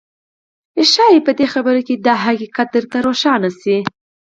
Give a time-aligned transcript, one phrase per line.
[0.91, 3.77] ښايي په دې خبره کې دا حقيقت درته روښانه شي.